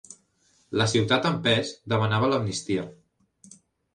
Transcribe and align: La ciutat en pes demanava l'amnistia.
La 0.81 0.87
ciutat 0.93 1.27
en 1.31 1.35
pes 1.43 1.73
demanava 1.93 2.31
l'amnistia. 2.31 2.87